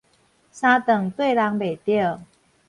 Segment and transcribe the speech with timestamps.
[0.03, 0.21] 三頓綴人袂著